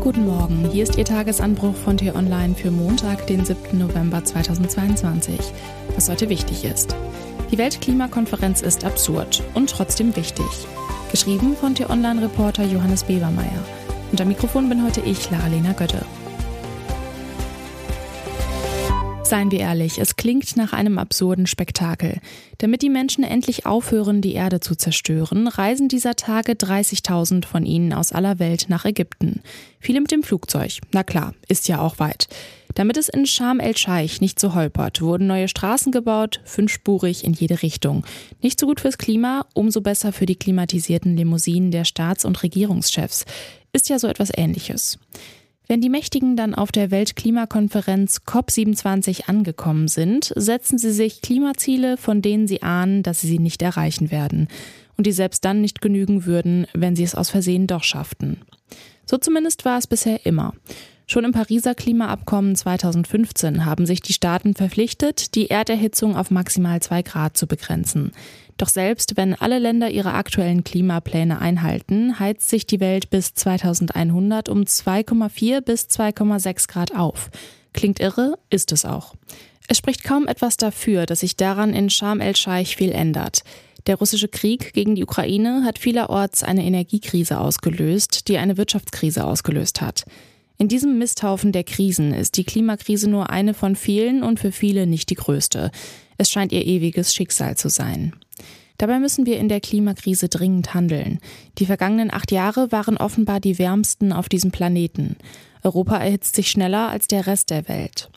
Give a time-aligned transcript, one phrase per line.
[0.00, 3.76] Guten Morgen, hier ist Ihr Tagesanbruch von T-Online für Montag, den 7.
[3.78, 5.38] November 2022.
[5.94, 6.96] Was heute wichtig ist.
[7.50, 10.46] Die Weltklimakonferenz ist absurd und trotzdem wichtig.
[11.10, 13.62] Geschrieben von T-Online-Reporter Johannes Bebermeier.
[14.10, 16.00] Unter Mikrofon bin heute ich, Lara-Lena Götte.
[19.30, 22.18] Seien wir ehrlich, es klingt nach einem absurden Spektakel.
[22.58, 27.92] Damit die Menschen endlich aufhören, die Erde zu zerstören, reisen dieser Tage 30.000 von ihnen
[27.92, 29.40] aus aller Welt nach Ägypten.
[29.78, 30.80] Viele mit dem Flugzeug.
[30.90, 32.26] Na klar, ist ja auch weit.
[32.74, 37.62] Damit es in Sharm el-Scheich nicht so holpert, wurden neue Straßen gebaut, fünfspurig in jede
[37.62, 38.04] Richtung.
[38.42, 43.26] Nicht so gut fürs Klima, umso besser für die klimatisierten Limousinen der Staats- und Regierungschefs.
[43.72, 44.98] Ist ja so etwas ähnliches.
[45.70, 52.22] Wenn die Mächtigen dann auf der Weltklimakonferenz COP27 angekommen sind, setzen sie sich Klimaziele, von
[52.22, 54.48] denen sie ahnen, dass sie sie nicht erreichen werden
[54.96, 58.40] und die selbst dann nicht genügen würden, wenn sie es aus Versehen doch schafften.
[59.06, 60.54] So zumindest war es bisher immer.
[61.12, 67.02] Schon im Pariser Klimaabkommen 2015 haben sich die Staaten verpflichtet, die Erderhitzung auf maximal zwei
[67.02, 68.12] Grad zu begrenzen.
[68.58, 74.48] Doch selbst wenn alle Länder ihre aktuellen Klimapläne einhalten, heizt sich die Welt bis 2100
[74.48, 77.30] um 2,4 bis 2,6 Grad auf.
[77.72, 79.14] Klingt irre, ist es auch.
[79.66, 83.42] Es spricht kaum etwas dafür, dass sich daran in Sharm el-Scheich viel ändert.
[83.88, 89.80] Der russische Krieg gegen die Ukraine hat vielerorts eine Energiekrise ausgelöst, die eine Wirtschaftskrise ausgelöst
[89.80, 90.04] hat.
[90.60, 94.86] In diesem Misthaufen der Krisen ist die Klimakrise nur eine von vielen und für viele
[94.86, 95.70] nicht die größte.
[96.18, 98.12] Es scheint ihr ewiges Schicksal zu sein.
[98.76, 101.18] Dabei müssen wir in der Klimakrise dringend handeln.
[101.56, 105.16] Die vergangenen acht Jahre waren offenbar die wärmsten auf diesem Planeten.
[105.62, 108.10] Europa erhitzt sich schneller als der Rest der Welt.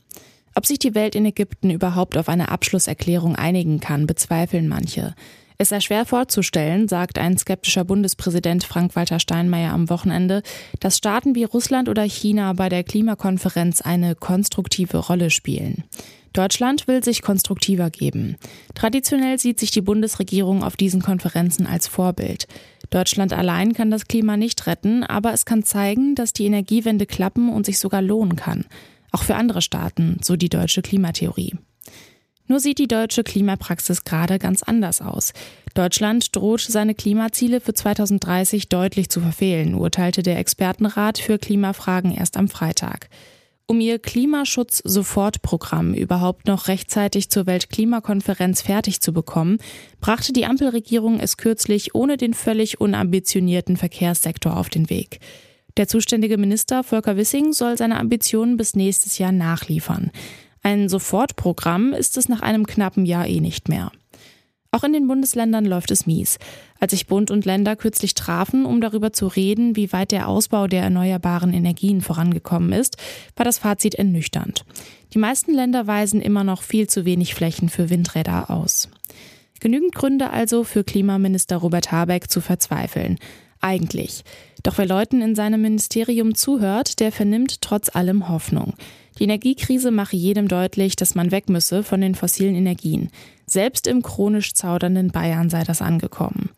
[0.54, 5.16] Ob sich die Welt in Ägypten überhaupt auf eine Abschlusserklärung einigen kann, bezweifeln manche.
[5.58, 10.42] Es sei schwer vorzustellen, sagt ein skeptischer Bundespräsident Frank-Walter Steinmeier am Wochenende,
[10.80, 15.84] dass Staaten wie Russland oder China bei der Klimakonferenz eine konstruktive Rolle spielen.
[16.34, 18.38] Deutschland will sich konstruktiver geben.
[18.74, 22.48] Traditionell sieht sich die Bundesregierung auf diesen Konferenzen als Vorbild.
[22.90, 27.54] Deutschland allein kann das Klima nicht retten, aber es kann zeigen, dass die Energiewende klappen
[27.54, 28.66] und sich sogar lohnen kann.
[29.12, 31.54] Auch für andere Staaten, so die deutsche Klimatheorie.
[32.54, 35.34] Nur sieht die deutsche Klimapraxis gerade ganz anders aus.
[35.74, 42.38] Deutschland droht seine Klimaziele für 2030 deutlich zu verfehlen, urteilte der Expertenrat für Klimafragen erst
[42.38, 43.10] am Freitag.
[43.66, 49.58] Um ihr Klimaschutz-Sofortprogramm überhaupt noch rechtzeitig zur Weltklimakonferenz fertig zu bekommen,
[50.00, 55.22] brachte die Ampelregierung es kürzlich ohne den völlig unambitionierten Verkehrssektor auf den Weg.
[55.78, 60.12] Der zuständige Minister Volker Wissing soll seine Ambitionen bis nächstes Jahr nachliefern.
[60.66, 63.92] Ein Sofortprogramm ist es nach einem knappen Jahr eh nicht mehr.
[64.72, 66.40] Auch in den Bundesländern läuft es mies.
[66.80, 70.68] Als sich Bund und Länder kürzlich trafen, um darüber zu reden, wie weit der Ausbau
[70.68, 72.98] der erneuerbaren Energien vorangekommen ist,
[73.36, 74.66] war das Fazit ernüchternd.
[75.14, 78.90] Die meisten Länder weisen immer noch viel zu wenig Flächen für Windräder aus.
[79.60, 83.20] Genügend Gründe also für Klimaminister Robert Habeck zu verzweifeln.
[83.62, 84.24] Eigentlich.
[84.64, 88.74] Doch wer Leuten in seinem Ministerium zuhört, der vernimmt trotz allem Hoffnung.
[89.20, 93.10] Die Energiekrise mache jedem deutlich, dass man weg müsse von den fossilen Energien.
[93.46, 96.50] Selbst im chronisch zaudernden Bayern sei das angekommen.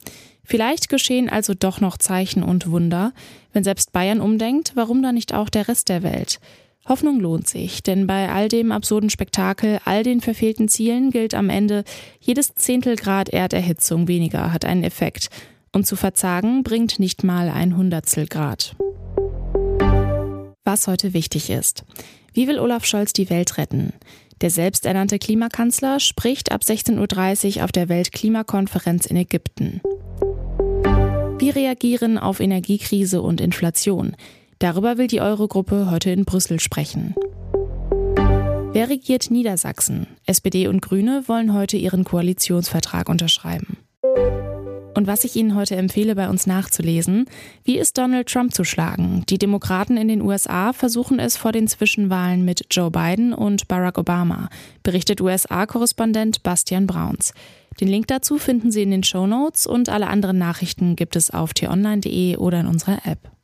[0.44, 3.14] Vielleicht geschehen also doch noch Zeichen und Wunder.
[3.52, 6.40] Wenn selbst Bayern umdenkt, warum dann nicht auch der Rest der Welt?
[6.88, 11.50] Hoffnung lohnt sich, denn bei all dem absurden Spektakel, all den verfehlten Zielen gilt am
[11.50, 11.84] Ende,
[12.20, 15.30] jedes Zehntelgrad Erderhitzung weniger hat einen Effekt.
[15.72, 18.76] Und zu verzagen bringt nicht mal ein Hundertstel Grad.
[20.64, 21.84] Was heute wichtig ist.
[22.35, 23.94] Wie will Olaf Scholz die Welt retten?
[24.41, 29.79] Der selbsternannte Klimakanzler spricht ab 16.30 Uhr auf der Weltklimakonferenz in Ägypten.
[31.40, 34.18] Wir reagieren auf Energiekrise und Inflation.
[34.59, 37.16] Darüber will die Eurogruppe heute in Brüssel sprechen.
[38.73, 40.07] Wer regiert Niedersachsen?
[40.25, 43.78] SPD und Grüne wollen heute ihren Koalitionsvertrag unterschreiben.
[44.96, 47.26] Und was ich Ihnen heute empfehle, bei uns nachzulesen,
[47.66, 49.26] wie ist Donald Trump zu schlagen?
[49.30, 53.97] Die Demokraten in den USA versuchen es vor den Zwischenwahlen mit Joe Biden und Barack
[53.97, 54.47] Obama,
[54.84, 57.34] berichtet USA-Korrespondent Bastian Brauns.
[57.82, 61.30] Den Link dazu finden Sie in den Show Notes und alle anderen Nachrichten gibt es
[61.30, 63.34] auf t-online.de oder in unserer App.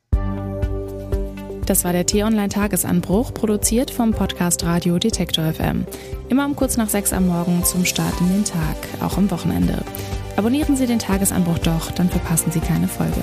[1.71, 5.85] Das war der T-Online-Tagesanbruch, produziert vom Podcast Radio Detektor FM.
[6.27, 9.81] Immer um kurz nach sechs am Morgen zum Start in den Tag, auch am Wochenende.
[10.35, 13.21] Abonnieren Sie den Tagesanbruch doch, dann verpassen Sie keine Folge.